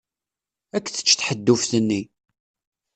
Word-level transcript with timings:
Ad 0.75 0.83
k-tečč 0.85 1.09
tḥedduft-nni. 1.19 2.01